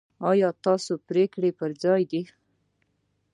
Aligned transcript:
ایا 0.29 0.49
ستاسو 0.59 0.93
پریکړې 1.07 1.49
پر 1.59 1.71
ځای 1.83 2.01
دي؟ 2.11 2.21